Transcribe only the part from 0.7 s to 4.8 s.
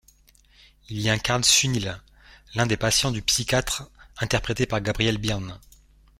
Il y incarne Sunil, l'un des patients du psychiatre interprété